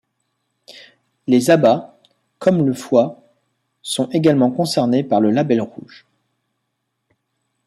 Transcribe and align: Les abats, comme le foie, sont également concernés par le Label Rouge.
Les 1.27 1.51
abats, 1.51 1.99
comme 2.39 2.65
le 2.65 2.73
foie, 2.73 3.21
sont 3.83 4.09
également 4.09 4.49
concernés 4.49 5.03
par 5.03 5.21
le 5.21 5.29
Label 5.29 5.61
Rouge. 5.61 6.07